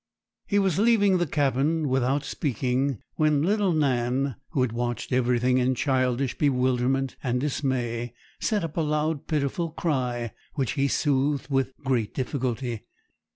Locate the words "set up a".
8.39-8.81